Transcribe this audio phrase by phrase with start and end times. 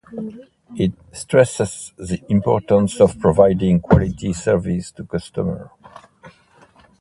[0.77, 5.69] It stresses the importance of providing quality service to customers.